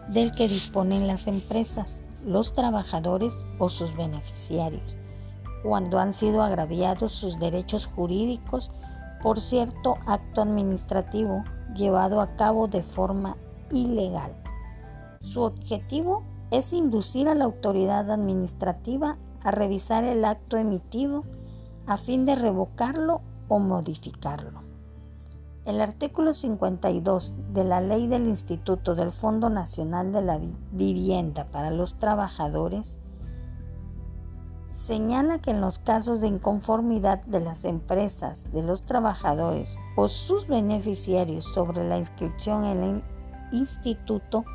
del 0.08 0.32
que 0.32 0.48
disponen 0.48 1.06
las 1.06 1.28
empresas, 1.28 2.02
los 2.26 2.54
trabajadores 2.54 3.34
o 3.58 3.70
sus 3.70 3.96
beneficiarios, 3.96 4.98
cuando 5.64 6.00
han 6.00 6.14
sido 6.14 6.42
agraviados 6.42 7.12
sus 7.12 7.40
derechos 7.40 7.86
jurídicos 7.86 8.72
por 9.22 9.40
cierto 9.42 9.98
acto 10.08 10.42
administrativo 10.42 11.44
llevado 11.76 12.22
a 12.22 12.36
cabo 12.36 12.68
de 12.68 12.84
forma 12.84 13.38
ilegal. 13.72 14.34
Su 15.22 15.42
objetivo 15.42 16.24
es 16.50 16.74
inducir 16.74 17.28
a 17.28 17.36
la 17.36 17.46
autoridad 17.46 18.10
administrativa 18.12 19.18
a 19.44 19.52
revisar 19.52 20.04
el 20.04 20.26
acto 20.26 20.58
emitido 20.58 21.24
a 21.86 21.98
fin 21.98 22.26
de 22.26 22.36
revocarlo 22.36 23.22
o 23.48 23.60
modificarlo. 23.60 24.62
El 25.64 25.80
artículo 25.80 26.34
52 26.34 27.36
de 27.54 27.64
la 27.64 27.82
Ley 27.82 28.08
del 28.08 28.28
Instituto 28.28 28.96
del 28.96 29.12
Fondo 29.12 29.50
Nacional 29.50 30.12
de 30.12 30.22
la 30.24 30.40
Vivienda 30.72 31.46
para 31.52 31.70
los 31.70 32.00
Trabajadores 32.00 32.98
señala 34.72 35.40
que 35.40 35.52
en 35.52 35.62
los 35.62 35.80
casos 35.80 36.22
de 36.22 36.28
inconformidad 36.28 37.22
de 37.26 37.42
las 37.42 37.66
empresas, 37.66 38.52
de 38.52 38.64
los 38.64 38.82
trabajadores 38.84 39.78
o 39.96 40.08
sus 40.08 40.48
beneficiarios 40.48 41.46
sobre 41.46 41.88
la 41.88 41.98
inscripción 41.98 42.64
en 42.64 42.84
el 42.84 43.04
instituto, 43.52 44.46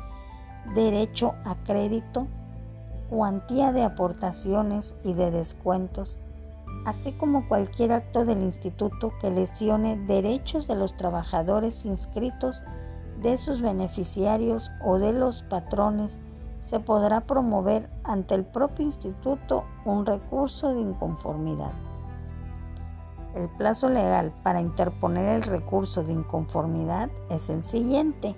derecho 0.73 1.35
a 1.45 1.55
crédito, 1.63 2.27
cuantía 3.09 3.71
de 3.71 3.83
aportaciones 3.83 4.95
y 5.03 5.13
de 5.13 5.31
descuentos, 5.31 6.19
así 6.85 7.13
como 7.13 7.47
cualquier 7.47 7.93
acto 7.93 8.25
del 8.25 8.41
instituto 8.41 9.13
que 9.21 9.29
lesione 9.29 9.97
derechos 10.07 10.67
de 10.67 10.75
los 10.75 10.97
trabajadores 10.97 11.85
inscritos, 11.85 12.63
de 13.21 13.37
sus 13.37 13.61
beneficiarios 13.61 14.71
o 14.83 14.99
de 14.99 15.13
los 15.13 15.41
patrones 15.43 16.21
se 16.67 16.81
podrá 16.81 17.21
promover 17.21 17.89
ante 18.03 18.35
el 18.35 18.43
propio 18.43 18.85
instituto 18.85 19.63
un 19.85 20.05
recurso 20.05 20.73
de 20.73 20.81
inconformidad. 20.81 21.71
El 23.35 23.47
plazo 23.47 23.87
legal 23.87 24.33
para 24.43 24.59
interponer 24.59 25.27
el 25.29 25.43
recurso 25.43 26.03
de 26.03 26.11
inconformidad 26.11 27.09
es 27.29 27.49
el 27.49 27.63
siguiente. 27.63 28.35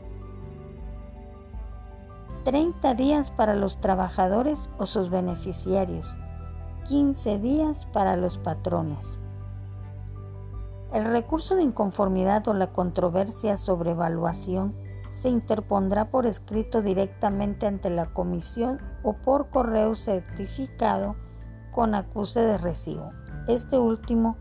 30 2.44 2.94
días 2.94 3.32
para 3.32 3.56
los 3.56 3.80
trabajadores 3.80 4.70
o 4.78 4.86
sus 4.86 5.10
beneficiarios, 5.10 6.16
15 6.88 7.40
días 7.40 7.88
para 7.88 8.16
los 8.16 8.38
patrones. 8.38 9.18
El 10.94 11.06
recurso 11.06 11.56
de 11.56 11.64
inconformidad 11.64 12.48
o 12.48 12.54
la 12.54 12.68
controversia 12.68 13.58
sobre 13.58 13.92
evaluación 13.92 14.76
se 15.12 15.30
interpondrá 15.30 16.12
por 16.12 16.26
escrito 16.26 16.82
directamente 16.82 17.68
ante 17.68 17.90
la 17.90 18.08
comisión 18.08 18.80
o 19.04 19.14
por 19.14 19.50
correo 19.50 19.96
certificado 19.96 21.16
con 21.72 21.96
acuse 21.96 22.40
de 22.42 22.58
recibo. 22.58 23.12
Este 23.48 23.78
último 23.78 24.38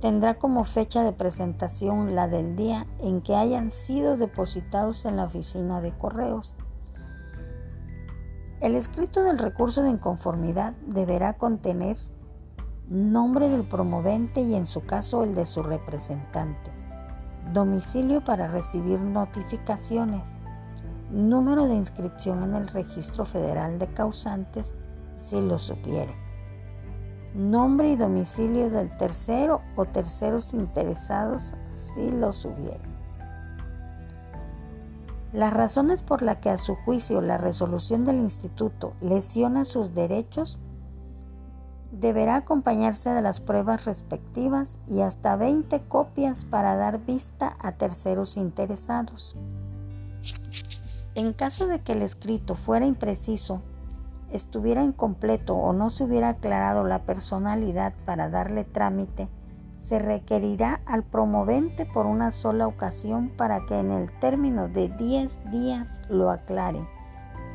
tendrá 0.00 0.34
como 0.38 0.64
fecha 0.64 1.02
de 1.02 1.12
presentación 1.12 2.14
la 2.14 2.28
del 2.28 2.56
día 2.56 2.86
en 3.00 3.22
que 3.22 3.34
hayan 3.34 3.70
sido 3.70 4.16
depositados 4.16 5.04
en 5.04 5.16
la 5.16 5.24
oficina 5.24 5.80
de 5.80 5.92
correos. 5.96 6.54
El 8.60 8.76
escrito 8.76 9.22
del 9.24 9.38
recurso 9.38 9.82
de 9.82 9.90
inconformidad 9.90 10.74
deberá 10.86 11.34
contener 11.34 11.96
nombre 12.88 13.48
del 13.48 13.64
promovente 13.64 14.40
y 14.42 14.54
en 14.54 14.66
su 14.66 14.84
caso 14.84 15.24
el 15.24 15.34
de 15.34 15.46
su 15.46 15.62
representante, 15.62 16.70
domicilio 17.52 18.22
para 18.22 18.48
recibir 18.48 19.00
notificaciones, 19.00 20.36
número 21.10 21.66
de 21.66 21.74
inscripción 21.74 22.42
en 22.42 22.54
el 22.54 22.68
registro 22.68 23.24
federal 23.24 23.78
de 23.78 23.86
causantes 23.88 24.74
si 25.16 25.40
lo 25.40 25.58
supiere, 25.58 26.14
nombre 27.34 27.90
y 27.90 27.96
domicilio 27.96 28.70
del 28.70 28.96
tercero 28.96 29.60
o 29.76 29.84
terceros 29.84 30.54
interesados 30.54 31.54
si 31.72 32.10
los 32.10 32.44
hubiere. 32.44 32.94
Las 35.32 35.52
razones 35.52 36.00
por 36.00 36.22
las 36.22 36.38
que 36.38 36.50
a 36.50 36.58
su 36.58 36.76
juicio 36.76 37.20
la 37.20 37.38
resolución 37.38 38.04
del 38.04 38.16
instituto 38.16 38.94
lesiona 39.00 39.64
sus 39.64 39.92
derechos 39.92 40.60
deberá 42.00 42.36
acompañarse 42.36 43.10
de 43.10 43.22
las 43.22 43.40
pruebas 43.40 43.84
respectivas 43.84 44.78
y 44.88 45.00
hasta 45.00 45.36
20 45.36 45.80
copias 45.82 46.44
para 46.44 46.76
dar 46.76 47.04
vista 47.04 47.56
a 47.60 47.72
terceros 47.72 48.36
interesados. 48.36 49.36
En 51.14 51.32
caso 51.32 51.66
de 51.66 51.80
que 51.80 51.92
el 51.92 52.02
escrito 52.02 52.56
fuera 52.56 52.86
impreciso, 52.86 53.62
estuviera 54.32 54.82
incompleto 54.82 55.54
o 55.54 55.72
no 55.72 55.90
se 55.90 56.04
hubiera 56.04 56.30
aclarado 56.30 56.84
la 56.84 57.02
personalidad 57.02 57.94
para 58.04 58.28
darle 58.28 58.64
trámite, 58.64 59.28
se 59.80 59.98
requerirá 59.98 60.80
al 60.86 61.04
promovente 61.04 61.86
por 61.86 62.06
una 62.06 62.30
sola 62.30 62.66
ocasión 62.66 63.28
para 63.36 63.66
que 63.66 63.78
en 63.78 63.92
el 63.92 64.10
término 64.18 64.66
de 64.66 64.88
10 64.88 65.50
días 65.52 66.02
lo 66.08 66.30
aclare, 66.30 66.88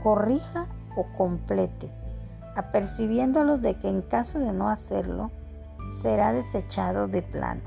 corrija 0.03 0.67
o 0.95 1.05
complete 1.17 1.98
apercibiéndolos 2.59 3.61
de 3.61 3.75
que 3.75 3.89
en 3.89 4.01
caso 4.01 4.39
de 4.39 4.51
no 4.51 4.69
hacerlo, 4.69 5.31
será 6.01 6.33
desechado 6.33 7.07
de 7.07 7.21
plano. 7.21 7.61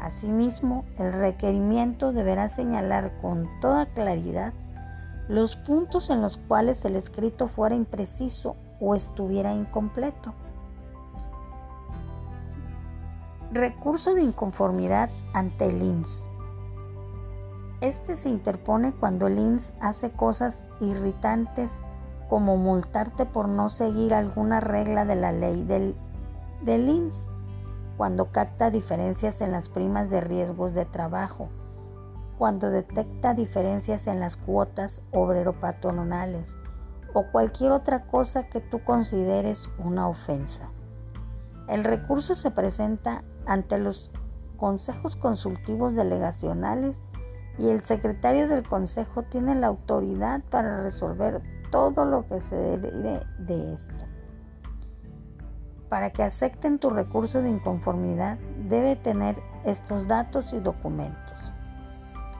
Asimismo, 0.00 0.84
el 0.98 1.12
requerimiento 1.12 2.12
deberá 2.12 2.48
señalar 2.48 3.16
con 3.20 3.48
toda 3.60 3.86
claridad 3.86 4.52
los 5.28 5.54
puntos 5.54 6.10
en 6.10 6.22
los 6.22 6.36
cuales 6.36 6.84
el 6.84 6.96
escrito 6.96 7.46
fuera 7.48 7.76
impreciso 7.76 8.56
o 8.80 8.94
estuviera 8.94 9.54
incompleto. 9.54 10.34
Recurso 13.52 14.14
de 14.14 14.22
inconformidad 14.22 15.10
ante 15.32 15.66
el. 15.66 16.04
Este 17.80 18.16
se 18.16 18.28
interpone 18.28 18.92
cuando 18.92 19.26
el 19.26 19.38
INS 19.38 19.72
hace 19.80 20.10
cosas 20.10 20.64
irritantes 20.80 21.72
como 22.30 22.56
multarte 22.56 23.26
por 23.26 23.48
no 23.48 23.70
seguir 23.70 24.14
alguna 24.14 24.60
regla 24.60 25.04
de 25.04 25.16
la 25.16 25.32
ley 25.32 25.64
del, 25.64 25.96
del 26.62 27.10
cuando 27.96 28.30
capta 28.30 28.70
diferencias 28.70 29.40
en 29.40 29.50
las 29.50 29.68
primas 29.68 30.10
de 30.10 30.20
riesgos 30.20 30.72
de 30.72 30.84
trabajo, 30.84 31.48
cuando 32.38 32.70
detecta 32.70 33.34
diferencias 33.34 34.06
en 34.06 34.20
las 34.20 34.36
cuotas 34.36 35.02
obrero-patronales 35.10 36.56
o 37.14 37.24
cualquier 37.32 37.72
otra 37.72 38.06
cosa 38.06 38.44
que 38.44 38.60
tú 38.60 38.84
consideres 38.84 39.68
una 39.84 40.06
ofensa. 40.08 40.70
El 41.66 41.82
recurso 41.82 42.36
se 42.36 42.52
presenta 42.52 43.24
ante 43.44 43.76
los 43.76 44.12
consejos 44.56 45.16
consultivos 45.16 45.96
delegacionales 45.96 47.00
y 47.58 47.70
el 47.70 47.82
secretario 47.82 48.46
del 48.46 48.62
consejo 48.62 49.24
tiene 49.24 49.56
la 49.56 49.66
autoridad 49.66 50.42
para 50.48 50.84
resolver 50.84 51.42
todo 51.70 52.04
lo 52.04 52.26
que 52.26 52.40
se 52.42 52.56
derive 52.56 53.22
de 53.38 53.74
esto. 53.74 54.04
Para 55.88 56.10
que 56.10 56.22
acepten 56.22 56.78
tu 56.78 56.90
recurso 56.90 57.42
de 57.42 57.50
inconformidad, 57.50 58.38
debe 58.68 58.96
tener 58.96 59.36
estos 59.64 60.06
datos 60.06 60.52
y 60.52 60.60
documentos. 60.60 61.52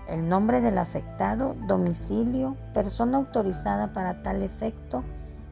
El 0.08 0.28
nombre 0.28 0.60
del 0.60 0.78
afectado, 0.78 1.54
domicilio, 1.66 2.56
persona 2.74 3.18
autorizada 3.18 3.92
para 3.92 4.22
tal 4.22 4.42
efecto 4.42 5.02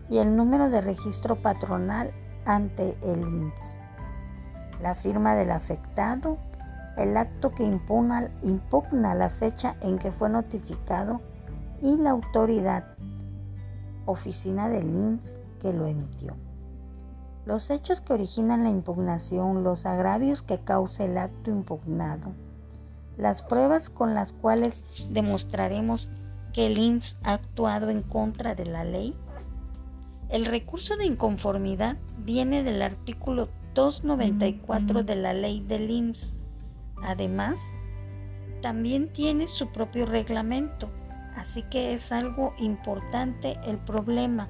y 0.08 0.18
el 0.18 0.36
número 0.36 0.70
de 0.70 0.80
registro 0.80 1.36
patronal 1.36 2.12
ante 2.44 2.96
el 3.02 3.20
INPS. 3.20 3.80
La 4.80 4.94
firma 4.94 5.34
del 5.34 5.50
afectado, 5.50 6.38
el 6.96 7.16
acto 7.16 7.50
que 7.50 7.64
impugna, 7.64 8.30
impugna 8.42 9.14
la 9.14 9.28
fecha 9.28 9.76
en 9.80 9.98
que 9.98 10.12
fue 10.12 10.28
notificado 10.28 11.20
y 11.82 11.96
la 11.96 12.10
autoridad 12.10 12.84
oficina 14.10 14.68
del 14.68 14.84
INS 14.84 15.38
que 15.60 15.72
lo 15.72 15.86
emitió. 15.86 16.34
Los 17.44 17.70
hechos 17.70 18.00
que 18.00 18.12
originan 18.12 18.64
la 18.64 18.70
impugnación, 18.70 19.64
los 19.64 19.86
agravios 19.86 20.42
que 20.42 20.58
causa 20.58 21.04
el 21.04 21.16
acto 21.16 21.50
impugnado, 21.50 22.32
las 23.16 23.42
pruebas 23.42 23.90
con 23.90 24.14
las 24.14 24.32
cuales 24.32 24.82
demostraremos 25.10 26.10
que 26.52 26.66
el 26.66 26.78
INS 26.78 27.16
ha 27.24 27.34
actuado 27.34 27.90
en 27.90 28.02
contra 28.02 28.54
de 28.54 28.66
la 28.66 28.84
ley. 28.84 29.14
El 30.28 30.46
recurso 30.46 30.96
de 30.96 31.06
inconformidad 31.06 31.96
viene 32.18 32.62
del 32.62 32.82
artículo 32.82 33.48
294 33.74 35.02
de 35.02 35.16
la 35.16 35.32
ley 35.32 35.60
del 35.60 35.90
INS. 35.90 36.34
Además, 37.02 37.60
también 38.60 39.12
tiene 39.12 39.48
su 39.48 39.68
propio 39.68 40.04
reglamento 40.04 40.90
Así 41.38 41.62
que 41.62 41.94
es 41.94 42.11
algo 42.11 42.53
importante 42.59 43.59
el 43.64 43.79
problema. 43.79 44.48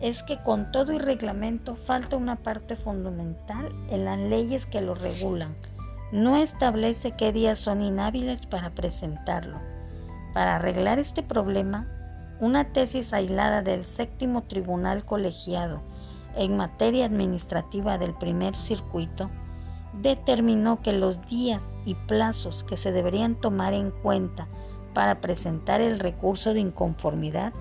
Es 0.00 0.24
que 0.24 0.42
con 0.42 0.72
todo 0.72 0.92
y 0.92 0.98
reglamento 0.98 1.76
falta 1.76 2.16
una 2.16 2.34
parte 2.36 2.74
fundamental 2.74 3.72
en 3.90 4.04
las 4.04 4.18
leyes 4.18 4.66
que 4.66 4.80
lo 4.80 4.96
regulan. 4.96 5.54
No 6.10 6.36
establece 6.36 7.12
qué 7.12 7.32
días 7.32 7.60
son 7.60 7.80
inhábiles 7.80 8.46
para 8.46 8.70
presentarlo. 8.70 9.58
Para 10.32 10.56
arreglar 10.56 10.98
este 10.98 11.22
problema, 11.22 11.86
una 12.40 12.72
tesis 12.72 13.12
aislada 13.12 13.62
del 13.62 13.84
séptimo 13.84 14.42
tribunal 14.42 15.04
colegiado 15.04 15.80
en 16.36 16.56
materia 16.56 17.06
administrativa 17.06 17.98
del 17.98 18.14
primer 18.14 18.56
circuito 18.56 19.30
determinó 20.02 20.82
que 20.82 20.92
los 20.92 21.24
días 21.28 21.70
y 21.84 21.94
plazos 21.94 22.64
que 22.64 22.76
se 22.76 22.90
deberían 22.90 23.36
tomar 23.36 23.74
en 23.74 23.92
cuenta 23.92 24.48
para 24.94 25.20
presentar 25.20 25.80
el 25.80 25.98
recurso 25.98 26.54
de 26.54 26.60
inconformidad 26.60 27.52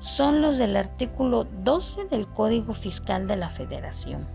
son 0.00 0.42
los 0.42 0.58
del 0.58 0.76
artículo 0.76 1.44
12 1.44 2.06
del 2.06 2.26
Código 2.26 2.74
Fiscal 2.74 3.26
de 3.26 3.36
la 3.36 3.50
Federación. 3.50 4.26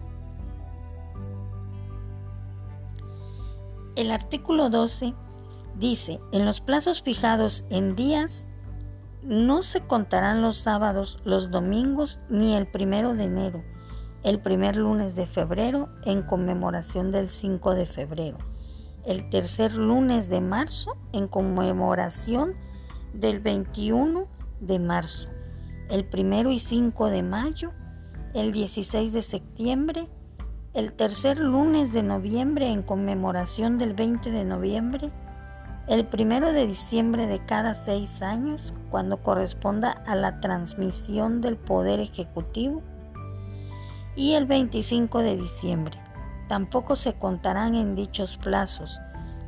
El 3.95 4.11
artículo 4.11 4.69
12 4.69 5.13
dice, 5.77 6.19
en 6.31 6.45
los 6.45 6.61
plazos 6.61 7.01
fijados 7.01 7.65
en 7.69 7.95
días, 7.95 8.45
no 9.23 9.63
se 9.63 9.81
contarán 9.81 10.41
los 10.41 10.57
sábados, 10.57 11.19
los 11.23 11.49
domingos 11.49 12.19
ni 12.29 12.55
el 12.55 12.67
primero 12.67 13.15
de 13.15 13.23
enero, 13.23 13.63
el 14.23 14.39
primer 14.39 14.75
lunes 14.75 15.15
de 15.15 15.25
febrero 15.25 15.89
en 16.05 16.21
conmemoración 16.21 17.11
del 17.11 17.29
5 17.29 17.73
de 17.73 17.85
febrero 17.85 18.54
el 19.05 19.29
tercer 19.29 19.73
lunes 19.73 20.29
de 20.29 20.41
marzo 20.41 20.97
en 21.13 21.27
conmemoración 21.27 22.55
del 23.13 23.39
21 23.39 24.27
de 24.61 24.79
marzo, 24.79 25.29
el 25.89 26.05
primero 26.05 26.51
y 26.51 26.59
5 26.59 27.09
de 27.09 27.21
mayo, 27.21 27.71
el 28.33 28.51
16 28.51 29.13
de 29.13 29.21
septiembre, 29.21 30.07
el 30.73 30.93
tercer 30.93 31.37
lunes 31.37 31.93
de 31.93 32.03
noviembre 32.03 32.69
en 32.69 32.81
conmemoración 32.81 33.77
del 33.77 33.93
20 33.93 34.31
de 34.31 34.43
noviembre, 34.43 35.09
el 35.87 36.05
primero 36.07 36.51
de 36.51 36.65
diciembre 36.65 37.27
de 37.27 37.45
cada 37.45 37.75
seis 37.75 38.23
años, 38.23 38.73
cuando 38.89 39.17
corresponda 39.17 39.91
a 39.91 40.15
la 40.15 40.39
transmisión 40.39 41.41
del 41.41 41.57
Poder 41.57 41.99
Ejecutivo, 41.99 42.81
y 44.15 44.33
el 44.33 44.45
25 44.45 45.19
de 45.19 45.37
diciembre. 45.37 46.04
Tampoco 46.47 46.95
se 46.95 47.13
contarán 47.13 47.75
en 47.75 47.95
dichos 47.95 48.37
plazos 48.37 49.01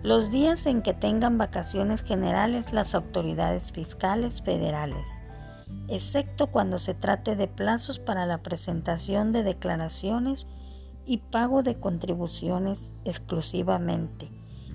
los 0.04 0.30
días 0.32 0.66
en 0.66 0.84
que 0.84 0.94
tengan 0.94 1.38
vacaciones 1.38 2.02
generales 2.02 2.72
las 2.72 2.96
autoridades 2.96 3.72
fiscales 3.72 4.42
federales 4.42 5.20
excepto 5.88 6.48
cuando 6.48 6.80
se 6.80 6.94
trate 6.94 7.36
de 7.36 7.48
plazos 7.48 8.00
para 8.00 8.26
la 8.26 8.40
presentación 8.40 9.32
de 9.32 9.44
declaraciones 9.44 10.48
y 11.06 11.18
pago 11.18 11.64
de 11.64 11.80
contribuciones 11.80 12.92
exclusivamente, 13.06 14.30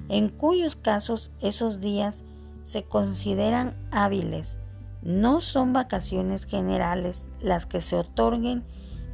en 0.09 0.29
cuyos 0.31 0.77
casos 0.77 1.31
esos 1.41 1.81
días 1.81 2.25
se 2.65 2.85
consideran 2.85 3.77
hábiles. 3.91 4.57
No 5.03 5.41
son 5.41 5.73
vacaciones 5.73 6.47
generales 6.47 7.29
las 7.41 7.67
que 7.67 7.81
se 7.81 7.97
otorguen 7.97 8.65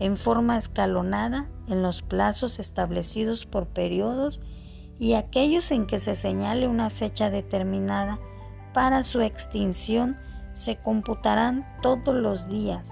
en 0.01 0.17
forma 0.17 0.59
escalonada 0.59 1.47
en 1.69 1.83
los 1.83 2.03
plazos 2.03 2.59
establecidos 2.59 3.47
por 3.47 3.67
periodos 3.67 4.41
y 4.99 5.15
aquellos 5.15 5.71
en 5.71 5.87
que 5.87 5.99
se 5.99 6.15
señale 6.15 6.67
una 6.69 6.91
fecha 6.91 7.31
determinada 7.31 8.19
para 8.73 9.05
su 9.05 9.21
extinción 9.21 10.17
se 10.55 10.77
computarán 10.77 11.67
todos 11.83 12.15
los 12.15 12.49
días. 12.49 12.85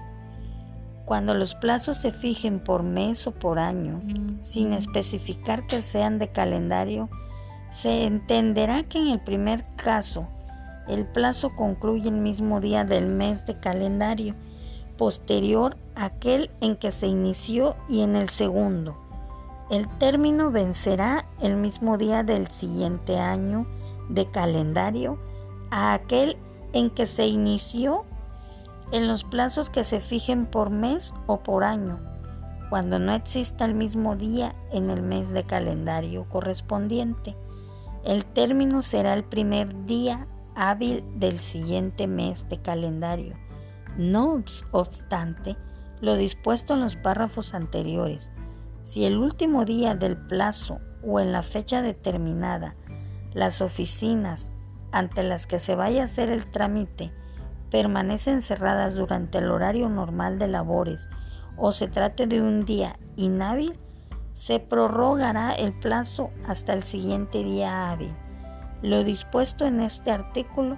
Cuando 1.05 1.33
los 1.33 1.55
plazos 1.55 1.97
se 1.97 2.11
fijen 2.11 2.59
por 2.61 2.83
mes 2.83 3.27
o 3.27 3.31
por 3.31 3.59
año, 3.59 4.01
sin 4.43 4.73
especificar 4.73 5.65
que 5.67 5.81
sean 5.81 6.19
de 6.19 6.31
calendario, 6.31 7.09
se 7.71 8.05
entenderá 8.05 8.83
que 8.83 8.99
en 8.99 9.07
el 9.07 9.19
primer 9.21 9.65
caso 9.75 10.27
el 10.87 11.05
plazo 11.05 11.55
concluye 11.55 12.09
el 12.09 12.17
mismo 12.17 12.59
día 12.59 12.83
del 12.83 13.07
mes 13.07 13.45
de 13.45 13.59
calendario, 13.59 14.35
posterior 14.97 15.77
a 15.95 16.05
aquel 16.05 16.49
en 16.61 16.75
que 16.75 16.91
se 16.91 17.07
inició 17.07 17.75
y 17.89 18.01
en 18.01 18.15
el 18.15 18.29
segundo. 18.29 18.97
El 19.69 19.87
término 19.97 20.51
vencerá 20.51 21.25
el 21.41 21.55
mismo 21.55 21.97
día 21.97 22.23
del 22.23 22.47
siguiente 22.49 23.19
año 23.19 23.67
de 24.09 24.25
calendario 24.25 25.17
a 25.71 25.93
aquel 25.93 26.37
en 26.73 26.89
que 26.89 27.05
se 27.05 27.27
inició 27.27 28.05
en 28.91 29.07
los 29.07 29.23
plazos 29.23 29.69
que 29.69 29.83
se 29.83 29.99
fijen 29.99 30.45
por 30.45 30.69
mes 30.69 31.13
o 31.25 31.41
por 31.41 31.63
año, 31.63 31.99
cuando 32.69 32.99
no 32.99 33.13
exista 33.13 33.65
el 33.65 33.73
mismo 33.73 34.15
día 34.15 34.55
en 34.71 34.89
el 34.89 35.01
mes 35.01 35.31
de 35.31 35.43
calendario 35.43 36.25
correspondiente. 36.29 37.35
El 38.05 38.23
término 38.23 38.81
será 38.83 39.13
el 39.13 39.25
primer 39.25 39.85
día 39.85 40.27
hábil 40.55 41.03
del 41.15 41.41
siguiente 41.41 42.07
mes 42.07 42.47
de 42.47 42.61
calendario. 42.61 43.35
No 43.97 44.43
obstante, 44.71 45.57
lo 46.01 46.15
dispuesto 46.15 46.75
en 46.75 46.81
los 46.81 46.95
párrafos 46.95 47.53
anteriores, 47.53 48.29
si 48.83 49.05
el 49.05 49.17
último 49.17 49.65
día 49.65 49.95
del 49.95 50.15
plazo 50.15 50.79
o 51.03 51.19
en 51.19 51.31
la 51.31 51.43
fecha 51.43 51.81
determinada 51.81 52.75
las 53.33 53.61
oficinas 53.61 54.51
ante 54.91 55.23
las 55.23 55.47
que 55.47 55.59
se 55.59 55.75
vaya 55.75 56.03
a 56.03 56.05
hacer 56.05 56.29
el 56.29 56.49
trámite 56.51 57.11
permanecen 57.71 58.41
cerradas 58.41 58.95
durante 58.95 59.39
el 59.39 59.51
horario 59.51 59.89
normal 59.89 60.39
de 60.39 60.47
labores 60.47 61.09
o 61.57 61.71
se 61.71 61.87
trate 61.87 62.27
de 62.27 62.41
un 62.41 62.65
día 62.65 62.97
inhábil, 63.15 63.77
se 64.35 64.59
prorrogará 64.59 65.53
el 65.53 65.73
plazo 65.73 66.29
hasta 66.47 66.73
el 66.73 66.83
siguiente 66.83 67.43
día 67.43 67.91
hábil. 67.91 68.13
Lo 68.83 69.03
dispuesto 69.03 69.65
en 69.65 69.81
este 69.81 70.11
artículo 70.11 70.77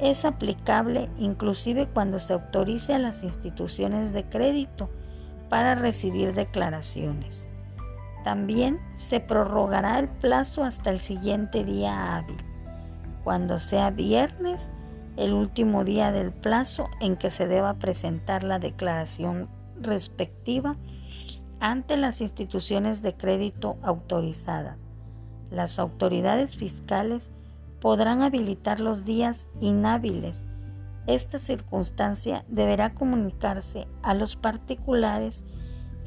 es 0.00 0.24
aplicable 0.24 1.08
inclusive 1.18 1.86
cuando 1.86 2.18
se 2.18 2.32
autorice 2.32 2.94
a 2.94 2.98
las 2.98 3.22
instituciones 3.22 4.12
de 4.12 4.24
crédito 4.24 4.90
para 5.48 5.74
recibir 5.74 6.34
declaraciones. 6.34 7.48
También 8.24 8.80
se 8.96 9.20
prorrogará 9.20 9.98
el 9.98 10.08
plazo 10.08 10.64
hasta 10.64 10.90
el 10.90 11.00
siguiente 11.00 11.62
día 11.62 12.16
hábil, 12.16 12.38
cuando 13.22 13.58
sea 13.60 13.90
viernes, 13.90 14.70
el 15.16 15.32
último 15.32 15.84
día 15.84 16.10
del 16.10 16.32
plazo 16.32 16.88
en 17.00 17.16
que 17.16 17.30
se 17.30 17.46
deba 17.46 17.74
presentar 17.74 18.42
la 18.42 18.58
declaración 18.58 19.48
respectiva 19.80 20.76
ante 21.60 21.96
las 21.96 22.20
instituciones 22.20 23.00
de 23.00 23.14
crédito 23.14 23.76
autorizadas. 23.82 24.88
Las 25.50 25.78
autoridades 25.78 26.56
fiscales 26.56 27.30
podrán 27.84 28.22
habilitar 28.22 28.80
los 28.80 29.04
días 29.04 29.46
inhábiles. 29.60 30.48
Esta 31.06 31.38
circunstancia 31.38 32.46
deberá 32.48 32.94
comunicarse 32.94 33.86
a 34.02 34.14
los 34.14 34.36
particulares 34.36 35.44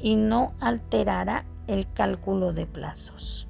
y 0.00 0.16
no 0.16 0.54
alterará 0.58 1.44
el 1.68 1.88
cálculo 1.92 2.52
de 2.52 2.66
plazos. 2.66 3.47